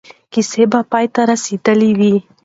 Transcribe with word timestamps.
کیسه 0.33 0.63
به 0.71 0.79
پای 0.91 1.05
ته 1.13 1.21
رسېدلې 1.31 1.91
وي. 1.99 2.15